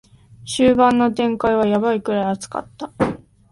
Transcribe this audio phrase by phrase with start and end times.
[0.47, 2.91] 終盤の展開はヤバいくらい熱かった